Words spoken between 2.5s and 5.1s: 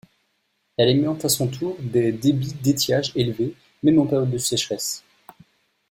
d'étiage élevés, même en période de sécheresse.